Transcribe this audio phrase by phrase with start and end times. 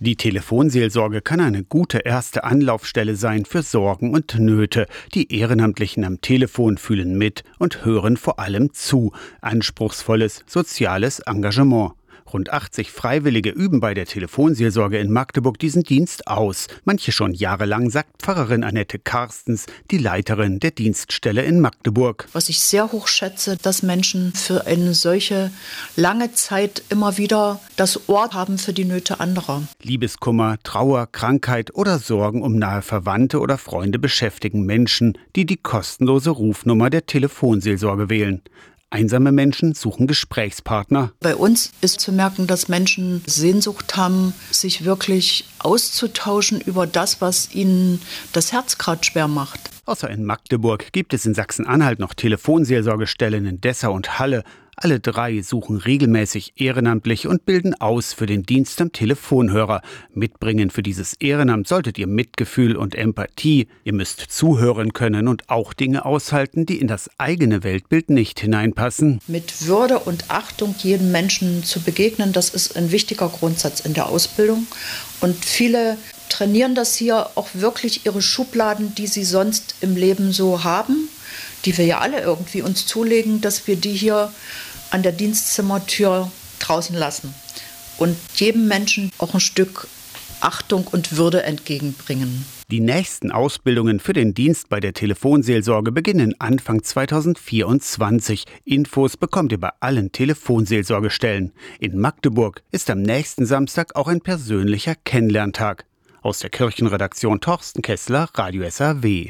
[0.00, 4.86] Die Telefonseelsorge kann eine gute erste Anlaufstelle sein für Sorgen und Nöte.
[5.12, 9.10] Die Ehrenamtlichen am Telefon fühlen mit und hören vor allem zu.
[9.40, 11.94] Anspruchsvolles soziales Engagement.
[12.32, 16.66] Rund 80 Freiwillige üben bei der Telefonseelsorge in Magdeburg diesen Dienst aus.
[16.84, 22.26] Manche schon jahrelang, sagt Pfarrerin Annette Karstens, die Leiterin der Dienststelle in Magdeburg.
[22.32, 25.50] Was ich sehr hoch schätze, dass Menschen für eine solche
[25.96, 29.62] lange Zeit immer wieder das Ohr haben für die Nöte anderer.
[29.82, 36.30] Liebeskummer, Trauer, Krankheit oder Sorgen um nahe Verwandte oder Freunde beschäftigen Menschen, die die kostenlose
[36.30, 38.42] Rufnummer der Telefonseelsorge wählen.
[38.90, 41.12] Einsame Menschen suchen Gesprächspartner.
[41.20, 47.54] Bei uns ist zu merken, dass Menschen Sehnsucht haben, sich wirklich auszutauschen über das, was
[47.54, 48.00] ihnen
[48.32, 49.60] das Herz gerade schwer macht.
[49.84, 54.42] Außer in Magdeburg gibt es in Sachsen-Anhalt noch Telefonseelsorgestellen in Dessau und Halle.
[54.80, 59.82] Alle drei suchen regelmäßig ehrenamtlich und bilden aus für den Dienst am Telefonhörer.
[60.14, 63.66] Mitbringen für dieses Ehrenamt solltet ihr Mitgefühl und Empathie.
[63.82, 69.18] Ihr müsst zuhören können und auch Dinge aushalten, die in das eigene Weltbild nicht hineinpassen.
[69.26, 74.06] Mit Würde und Achtung jedem Menschen zu begegnen, das ist ein wichtiger Grundsatz in der
[74.06, 74.68] Ausbildung.
[75.20, 75.98] Und viele
[76.28, 81.08] trainieren das hier auch wirklich ihre Schubladen, die sie sonst im Leben so haben,
[81.64, 84.30] die wir ja alle irgendwie uns zulegen, dass wir die hier
[84.90, 87.34] an der Dienstzimmertür draußen lassen
[87.98, 89.88] und jedem Menschen auch ein Stück
[90.40, 92.44] Achtung und Würde entgegenbringen.
[92.70, 98.44] Die nächsten Ausbildungen für den Dienst bei der Telefonseelsorge beginnen Anfang 2024.
[98.64, 101.52] Infos bekommt ihr bei allen Telefonseelsorgestellen.
[101.80, 105.86] In Magdeburg ist am nächsten Samstag auch ein persönlicher Kennenlerntag.
[106.20, 109.26] Aus der Kirchenredaktion Torsten Kessler, Radio SAW.